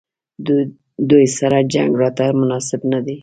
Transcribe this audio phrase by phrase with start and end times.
[1.09, 3.15] دوی سره جنګ راته مناسب نه دی.